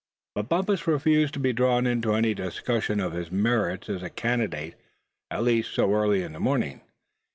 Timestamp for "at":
5.29-5.43